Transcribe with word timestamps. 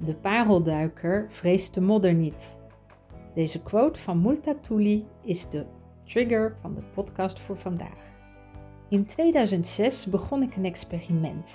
De 0.00 0.14
parelduiker 0.14 1.26
vreest 1.30 1.74
de 1.74 1.80
modder 1.80 2.14
niet. 2.14 2.56
Deze 3.34 3.62
quote 3.62 4.00
van 4.00 4.20
Multatuli 4.20 5.06
is 5.22 5.48
de 5.48 5.66
trigger 6.04 6.56
van 6.60 6.74
de 6.74 6.82
podcast 6.94 7.40
voor 7.40 7.56
vandaag. 7.56 8.06
In 8.88 9.06
2006 9.06 10.06
begon 10.06 10.42
ik 10.42 10.56
een 10.56 10.64
experiment. 10.64 11.50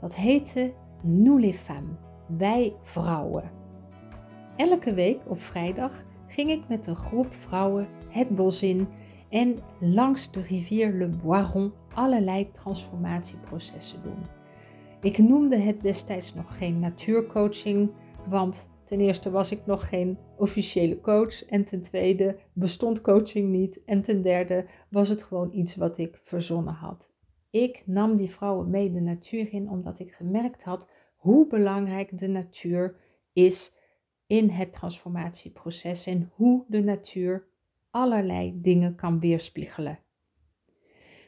Dat 0.00 0.14
heette 0.14 0.72
Nous 1.02 1.40
les 1.40 1.56
femmes, 1.56 1.96
wij 2.26 2.74
vrouwen. 2.82 3.50
Elke 4.56 4.94
week 4.94 5.18
op 5.26 5.40
vrijdag 5.40 5.92
ging 6.26 6.48
ik 6.50 6.62
met 6.68 6.86
een 6.86 6.96
groep 6.96 7.34
vrouwen 7.34 7.86
het 8.08 8.28
bos 8.28 8.62
in 8.62 8.88
en 9.28 9.56
langs 9.78 10.30
de 10.30 10.42
rivier 10.42 10.92
Le 10.92 11.10
Boiron 11.22 11.72
allerlei 11.94 12.50
transformatieprocessen 12.52 14.02
doen. 14.02 14.45
Ik 15.00 15.18
noemde 15.18 15.56
het 15.56 15.82
destijds 15.82 16.34
nog 16.34 16.58
geen 16.58 16.80
natuurcoaching, 16.80 17.90
want 18.28 18.66
ten 18.84 19.00
eerste 19.00 19.30
was 19.30 19.50
ik 19.50 19.66
nog 19.66 19.88
geen 19.88 20.18
officiële 20.36 21.00
coach 21.00 21.44
en 21.44 21.64
ten 21.64 21.82
tweede 21.82 22.38
bestond 22.52 23.00
coaching 23.00 23.48
niet 23.50 23.84
en 23.84 24.02
ten 24.02 24.22
derde 24.22 24.66
was 24.90 25.08
het 25.08 25.22
gewoon 25.22 25.52
iets 25.52 25.76
wat 25.76 25.98
ik 25.98 26.20
verzonnen 26.24 26.74
had. 26.74 27.10
Ik 27.50 27.82
nam 27.86 28.16
die 28.16 28.30
vrouwen 28.30 28.70
mee 28.70 28.92
de 28.92 29.00
natuur 29.00 29.52
in 29.52 29.70
omdat 29.70 29.98
ik 29.98 30.12
gemerkt 30.12 30.62
had 30.62 30.88
hoe 31.16 31.46
belangrijk 31.46 32.18
de 32.18 32.28
natuur 32.28 32.96
is 33.32 33.72
in 34.26 34.48
het 34.48 34.72
transformatieproces 34.72 36.06
en 36.06 36.30
hoe 36.34 36.64
de 36.68 36.82
natuur 36.82 37.46
allerlei 37.90 38.60
dingen 38.60 38.94
kan 38.94 39.20
weerspiegelen. 39.20 39.98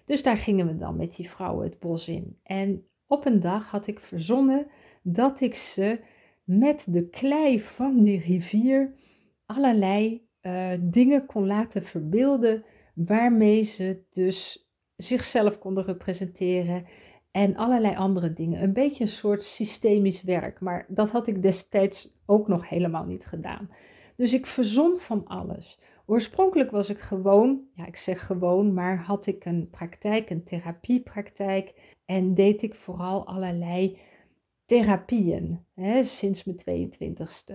Dus 0.07 0.23
daar 0.23 0.37
gingen 0.37 0.67
we 0.67 0.77
dan 0.77 0.97
met 0.97 1.17
die 1.17 1.31
vrouwen 1.31 1.65
het 1.65 1.79
bos 1.79 2.09
in. 2.09 2.39
En 2.43 2.87
op 3.09 3.27
een 3.27 3.41
dag 3.41 3.71
had 3.71 3.87
ik 3.87 4.01
verzonnen 4.01 4.67
dat 5.03 5.41
ik 5.41 5.55
ze 5.55 6.01
met 6.45 6.85
de 6.87 7.09
klei 7.09 7.61
van 7.61 8.03
die 8.03 8.21
rivier 8.21 8.95
allerlei 9.47 10.27
uh, 10.43 10.73
dingen 10.81 11.27
kon 11.27 11.47
laten 11.47 11.85
verbeelden 11.85 12.65
waarmee 12.95 13.63
ze 13.63 14.03
dus 14.11 14.69
zichzelf 14.97 15.59
konden 15.59 15.85
representeren 15.85 16.87
en 17.31 17.57
allerlei 17.57 17.97
andere 17.97 18.33
dingen. 18.33 18.63
Een 18.63 18.73
beetje 18.73 19.05
een 19.05 19.11
soort 19.11 19.43
systemisch 19.43 20.23
werk, 20.23 20.61
maar 20.61 20.87
dat 20.89 21.11
had 21.11 21.27
ik 21.27 21.43
destijds 21.43 22.15
ook 22.27 22.49
nog 22.49 22.69
helemaal 22.69 23.05
niet 23.05 23.27
gedaan. 23.27 23.71
Dus 24.17 24.33
ik 24.33 24.47
verzon 24.47 24.99
van 24.99 25.27
alles. 25.27 25.81
Oorspronkelijk 26.11 26.71
was 26.71 26.89
ik 26.89 26.99
gewoon, 26.99 27.61
ja 27.75 27.87
ik 27.87 27.97
zeg 27.97 28.27
gewoon, 28.27 28.75
maar 28.75 28.99
had 28.99 29.27
ik 29.27 29.45
een 29.45 29.71
praktijk, 29.71 30.31
een 30.31 30.45
therapiepraktijk 30.45 31.75
en 32.05 32.35
deed 32.35 32.63
ik 32.63 32.75
vooral 32.75 33.27
allerlei 33.27 33.99
therapieën 34.67 35.65
hè, 35.75 36.05
sinds 36.05 36.45
mijn 36.45 36.91
22ste. 36.91 37.55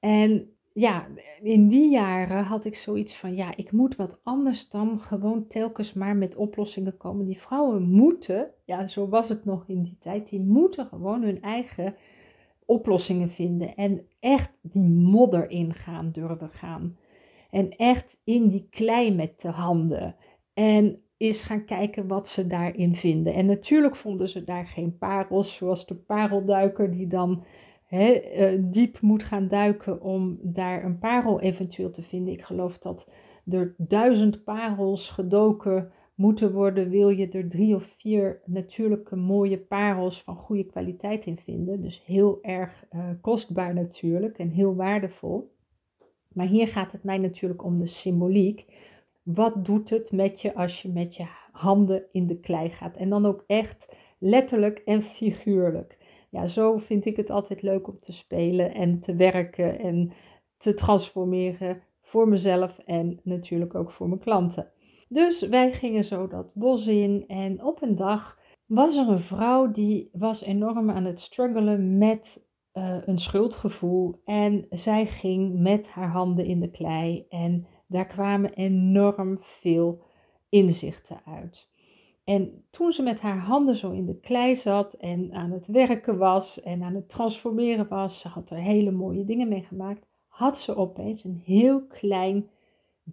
En 0.00 0.50
ja, 0.72 1.06
in 1.42 1.68
die 1.68 1.90
jaren 1.90 2.44
had 2.44 2.64
ik 2.64 2.76
zoiets 2.76 3.16
van, 3.16 3.34
ja, 3.34 3.56
ik 3.56 3.72
moet 3.72 3.96
wat 3.96 4.18
anders 4.22 4.68
dan 4.68 4.98
gewoon 4.98 5.46
telkens 5.46 5.92
maar 5.92 6.16
met 6.16 6.36
oplossingen 6.36 6.96
komen. 6.96 7.26
Die 7.26 7.40
vrouwen 7.40 7.82
moeten, 7.82 8.50
ja, 8.64 8.86
zo 8.86 9.08
was 9.08 9.28
het 9.28 9.44
nog 9.44 9.64
in 9.66 9.82
die 9.82 9.96
tijd, 10.00 10.28
die 10.28 10.40
moeten 10.40 10.86
gewoon 10.86 11.22
hun 11.22 11.42
eigen 11.42 11.94
oplossingen 12.64 13.30
vinden 13.30 13.74
en 13.74 14.06
echt 14.20 14.50
die 14.60 14.88
modder 14.88 15.50
ingaan 15.50 16.10
durven 16.12 16.50
gaan. 16.50 16.96
En 17.54 17.76
echt 17.76 18.16
in 18.24 18.48
die 18.48 18.66
klei 18.70 19.14
met 19.14 19.40
de 19.40 19.48
handen. 19.48 20.16
En 20.54 21.02
is 21.16 21.42
gaan 21.42 21.64
kijken 21.64 22.06
wat 22.06 22.28
ze 22.28 22.46
daarin 22.46 22.94
vinden. 22.94 23.34
En 23.34 23.46
natuurlijk 23.46 23.96
vonden 23.96 24.28
ze 24.28 24.44
daar 24.44 24.66
geen 24.66 24.98
parels, 24.98 25.54
zoals 25.54 25.86
de 25.86 25.94
parelduiker 25.94 26.90
die 26.90 27.06
dan 27.06 27.44
eh, 27.88 28.58
diep 28.60 29.00
moet 29.00 29.22
gaan 29.22 29.48
duiken 29.48 30.02
om 30.02 30.38
daar 30.42 30.84
een 30.84 30.98
parel 30.98 31.40
eventueel 31.40 31.90
te 31.90 32.02
vinden. 32.02 32.32
Ik 32.32 32.42
geloof 32.42 32.78
dat 32.78 33.10
er 33.50 33.74
duizend 33.78 34.44
parels 34.44 35.08
gedoken 35.08 35.92
moeten 36.14 36.52
worden, 36.52 36.88
wil 36.88 37.08
je 37.08 37.28
er 37.28 37.48
drie 37.48 37.74
of 37.74 37.94
vier 37.98 38.40
natuurlijke 38.44 39.16
mooie 39.16 39.58
parels 39.58 40.22
van 40.22 40.36
goede 40.36 40.64
kwaliteit 40.64 41.26
in 41.26 41.38
vinden. 41.38 41.80
Dus 41.80 42.02
heel 42.04 42.38
erg 42.42 42.84
uh, 42.92 43.00
kostbaar 43.20 43.74
natuurlijk 43.74 44.38
en 44.38 44.48
heel 44.48 44.74
waardevol. 44.74 45.53
Maar 46.34 46.46
hier 46.46 46.68
gaat 46.68 46.92
het 46.92 47.04
mij 47.04 47.18
natuurlijk 47.18 47.64
om 47.64 47.78
de 47.78 47.86
symboliek. 47.86 48.64
Wat 49.22 49.64
doet 49.64 49.90
het 49.90 50.12
met 50.12 50.40
je 50.40 50.54
als 50.54 50.82
je 50.82 50.88
met 50.88 51.16
je 51.16 51.26
handen 51.52 52.04
in 52.12 52.26
de 52.26 52.40
klei 52.40 52.70
gaat? 52.70 52.96
En 52.96 53.08
dan 53.08 53.26
ook 53.26 53.44
echt 53.46 53.88
letterlijk 54.18 54.78
en 54.78 55.02
figuurlijk. 55.02 55.98
Ja, 56.30 56.46
zo 56.46 56.76
vind 56.76 57.04
ik 57.04 57.16
het 57.16 57.30
altijd 57.30 57.62
leuk 57.62 57.88
om 57.88 57.98
te 58.00 58.12
spelen 58.12 58.74
en 58.74 59.00
te 59.00 59.14
werken 59.14 59.78
en 59.78 60.12
te 60.56 60.74
transformeren 60.74 61.82
voor 62.00 62.28
mezelf 62.28 62.78
en 62.78 63.20
natuurlijk 63.22 63.74
ook 63.74 63.90
voor 63.90 64.08
mijn 64.08 64.20
klanten. 64.20 64.70
Dus 65.08 65.40
wij 65.48 65.72
gingen 65.72 66.04
zo 66.04 66.26
dat 66.26 66.54
bos 66.54 66.86
in 66.86 67.24
en 67.26 67.64
op 67.64 67.82
een 67.82 67.94
dag 67.94 68.38
was 68.66 68.96
er 68.96 69.08
een 69.08 69.20
vrouw 69.20 69.70
die 69.70 70.08
was 70.12 70.42
enorm 70.42 70.90
aan 70.90 71.04
het 71.04 71.20
struggelen 71.20 71.98
met 71.98 72.40
uh, 72.74 72.96
een 73.04 73.18
schuldgevoel 73.18 74.20
en 74.24 74.66
zij 74.70 75.06
ging 75.06 75.58
met 75.60 75.88
haar 75.88 76.10
handen 76.10 76.44
in 76.44 76.60
de 76.60 76.70
klei 76.70 77.26
en 77.28 77.66
daar 77.86 78.06
kwamen 78.06 78.52
enorm 78.52 79.38
veel 79.40 80.02
inzichten 80.48 81.20
uit. 81.26 81.68
En 82.24 82.64
toen 82.70 82.92
ze 82.92 83.02
met 83.02 83.20
haar 83.20 83.38
handen 83.38 83.76
zo 83.76 83.90
in 83.90 84.06
de 84.06 84.20
klei 84.20 84.56
zat 84.56 84.92
en 84.92 85.32
aan 85.32 85.50
het 85.50 85.66
werken 85.66 86.18
was 86.18 86.60
en 86.60 86.82
aan 86.82 86.94
het 86.94 87.08
transformeren 87.08 87.88
was, 87.88 88.20
ze 88.20 88.28
had 88.28 88.50
er 88.50 88.56
hele 88.56 88.90
mooie 88.90 89.24
dingen 89.24 89.48
mee 89.48 89.62
gemaakt, 89.62 90.06
had 90.26 90.58
ze 90.58 90.76
opeens 90.76 91.24
een 91.24 91.42
heel 91.44 91.86
klein 91.86 92.50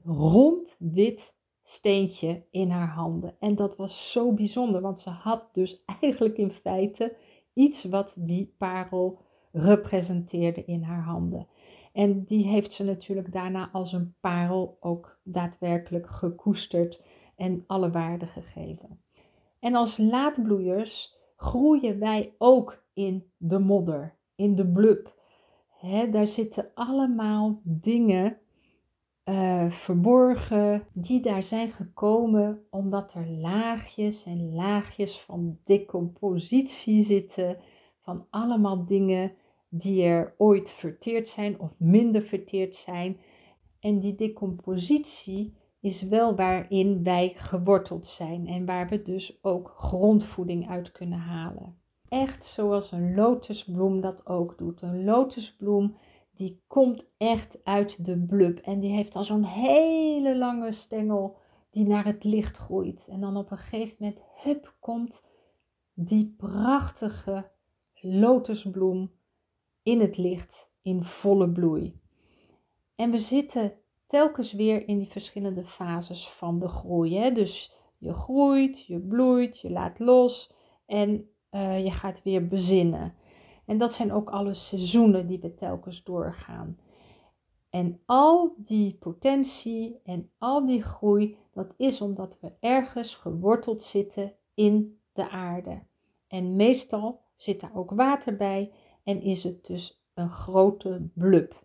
rond 0.03 0.75
wit 0.79 1.33
steentje 1.63 2.43
in 2.51 2.69
haar 2.69 2.89
handen. 2.89 3.35
En 3.39 3.55
dat 3.55 3.75
was 3.75 4.11
zo 4.11 4.33
bijzonder, 4.33 4.81
want 4.81 4.99
ze 4.99 5.09
had 5.09 5.49
dus 5.53 5.83
eigenlijk 5.99 6.37
in 6.37 6.51
feite 6.51 7.15
iets 7.53 7.83
wat 7.83 8.13
die 8.17 8.55
parel 8.57 9.19
representeerde 9.51 10.65
in 10.65 10.83
haar 10.83 11.03
handen. 11.03 11.47
En 11.93 12.23
die 12.23 12.47
heeft 12.47 12.73
ze 12.73 12.83
natuurlijk 12.83 13.33
daarna 13.33 13.69
als 13.71 13.93
een 13.93 14.13
parel 14.19 14.77
ook 14.79 15.19
daadwerkelijk 15.23 16.07
gekoesterd 16.09 17.01
en 17.35 17.63
alle 17.67 17.91
waarde 17.91 18.25
gegeven. 18.25 18.99
En 19.59 19.75
als 19.75 19.97
laadbloeiers 19.97 21.17
groeien 21.35 21.99
wij 21.99 22.33
ook 22.37 22.83
in 22.93 23.31
de 23.37 23.59
modder, 23.59 24.15
in 24.35 24.55
de 24.55 24.67
blub. 24.67 25.13
daar 26.11 26.27
zitten 26.27 26.71
allemaal 26.73 27.59
dingen 27.63 28.37
uh, 29.25 29.71
verborgen 29.71 30.87
die 30.93 31.21
daar 31.21 31.43
zijn 31.43 31.71
gekomen 31.71 32.65
omdat 32.69 33.13
er 33.13 33.27
laagjes 33.27 34.23
en 34.23 34.53
laagjes 34.53 35.19
van 35.19 35.57
decompositie 35.63 37.03
zitten 37.03 37.57
van 38.01 38.25
allemaal 38.29 38.85
dingen 38.85 39.31
die 39.73 40.03
er 40.03 40.33
ooit 40.37 40.69
verteerd 40.69 41.29
zijn 41.29 41.59
of 41.59 41.79
minder 41.79 42.21
verteerd 42.21 42.75
zijn. 42.75 43.19
En 43.79 43.99
die 43.99 44.15
decompositie 44.15 45.53
is 45.79 46.01
wel 46.01 46.35
waarin 46.35 47.03
wij 47.03 47.33
geworteld 47.35 48.07
zijn 48.07 48.47
en 48.47 48.65
waar 48.65 48.89
we 48.89 49.01
dus 49.01 49.37
ook 49.41 49.73
grondvoeding 49.77 50.69
uit 50.69 50.91
kunnen 50.91 51.19
halen. 51.19 51.77
Echt 52.09 52.45
zoals 52.45 52.91
een 52.91 53.15
lotusbloem 53.15 54.01
dat 54.01 54.25
ook 54.25 54.57
doet. 54.57 54.81
Een 54.81 55.03
lotusbloem 55.03 55.97
die 56.33 56.61
komt 56.67 57.05
echt 57.17 57.57
uit 57.63 58.05
de 58.05 58.17
blub 58.17 58.59
en 58.59 58.79
die 58.79 58.91
heeft 58.91 59.15
al 59.15 59.23
zo'n 59.23 59.43
hele 59.43 60.37
lange 60.37 60.71
stengel 60.71 61.37
die 61.69 61.87
naar 61.87 62.05
het 62.05 62.23
licht 62.23 62.57
groeit. 62.57 63.07
En 63.07 63.21
dan 63.21 63.37
op 63.37 63.51
een 63.51 63.57
gegeven 63.57 63.95
moment, 63.99 64.23
hup, 64.43 64.73
komt 64.79 65.23
die 65.93 66.35
prachtige 66.37 67.49
lotusbloem 67.93 69.11
in 69.83 69.99
het 69.99 70.17
licht, 70.17 70.67
in 70.81 71.03
volle 71.03 71.49
bloei. 71.49 71.99
En 72.95 73.11
we 73.11 73.19
zitten 73.19 73.73
telkens 74.07 74.53
weer 74.53 74.87
in 74.87 74.97
die 74.97 75.07
verschillende 75.07 75.63
fases 75.63 76.29
van 76.29 76.59
de 76.59 76.67
groei. 76.67 77.17
Hè? 77.17 77.31
Dus 77.31 77.75
je 77.97 78.13
groeit, 78.13 78.85
je 78.85 78.99
bloeit, 78.99 79.59
je 79.59 79.69
laat 79.69 79.99
los 79.99 80.53
en 80.85 81.29
uh, 81.51 81.83
je 81.83 81.91
gaat 81.91 82.23
weer 82.23 82.47
bezinnen. 82.47 83.15
En 83.65 83.77
dat 83.77 83.93
zijn 83.93 84.11
ook 84.11 84.29
alle 84.29 84.53
seizoenen 84.53 85.27
die 85.27 85.39
we 85.39 85.53
telkens 85.53 86.03
doorgaan. 86.03 86.77
En 87.69 88.01
al 88.05 88.53
die 88.57 88.95
potentie 88.99 89.99
en 90.03 90.29
al 90.37 90.65
die 90.65 90.83
groei, 90.83 91.37
dat 91.53 91.73
is 91.77 92.01
omdat 92.01 92.37
we 92.41 92.51
ergens 92.59 93.15
geworteld 93.15 93.83
zitten 93.83 94.33
in 94.53 94.99
de 95.13 95.29
aarde. 95.29 95.81
En 96.27 96.55
meestal 96.55 97.21
zit 97.35 97.59
daar 97.59 97.75
ook 97.75 97.91
water 97.91 98.35
bij 98.35 98.71
en 99.03 99.21
is 99.21 99.43
het 99.43 99.65
dus 99.65 100.01
een 100.13 100.29
grote 100.29 101.09
blub. 101.13 101.63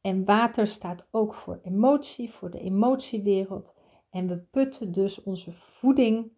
En 0.00 0.24
water 0.24 0.66
staat 0.66 1.06
ook 1.10 1.34
voor 1.34 1.60
emotie, 1.62 2.30
voor 2.30 2.50
de 2.50 2.60
emotiewereld. 2.60 3.74
En 4.10 4.28
we 4.28 4.36
putten 4.36 4.92
dus 4.92 5.22
onze 5.22 5.52
voeding 5.52 6.30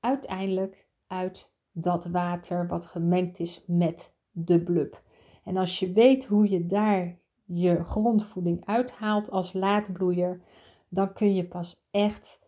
uiteindelijk 0.00 0.86
uit 1.06 1.50
dat 1.72 2.06
water 2.06 2.68
wat 2.68 2.86
gemengd 2.86 3.38
is 3.38 3.64
met 3.66 4.12
de 4.30 4.62
blub. 4.62 5.02
En 5.44 5.56
als 5.56 5.78
je 5.78 5.92
weet 5.92 6.24
hoe 6.24 6.50
je 6.50 6.66
daar 6.66 7.18
je 7.44 7.84
grondvoeding 7.84 8.66
uithaalt 8.66 9.30
als 9.30 9.52
laadbloeier, 9.52 10.40
dan 10.88 11.12
kun 11.12 11.34
je 11.34 11.44
pas 11.44 11.86
echt 11.90 12.38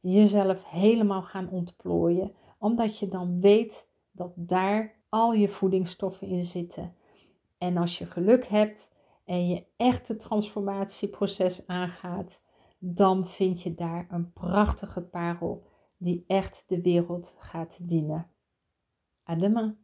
jezelf 0.00 0.64
helemaal 0.64 1.22
gaan 1.22 1.50
ontplooien, 1.50 2.32
omdat 2.58 2.98
je 2.98 3.08
dan 3.08 3.40
weet 3.40 3.86
dat 4.10 4.32
daar 4.34 4.94
al 5.16 5.32
je 5.32 5.48
voedingsstoffen 5.48 6.28
in 6.28 6.44
zitten. 6.44 6.94
En 7.58 7.76
als 7.76 7.98
je 7.98 8.06
geluk 8.06 8.46
hebt 8.46 8.88
en 9.24 9.48
je 9.48 9.64
echt 9.76 10.08
het 10.08 10.20
transformatieproces 10.20 11.66
aangaat, 11.66 12.40
dan 12.78 13.26
vind 13.26 13.62
je 13.62 13.74
daar 13.74 14.06
een 14.10 14.32
prachtige 14.32 15.00
parel 15.00 15.66
die 15.96 16.24
echt 16.26 16.64
de 16.66 16.80
wereld 16.80 17.34
gaat 17.36 17.78
dienen. 17.88 18.30
Adema. 19.22 19.76